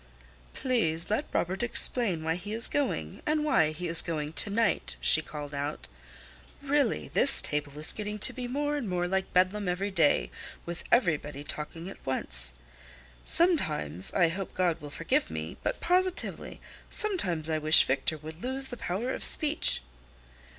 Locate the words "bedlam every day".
9.31-10.31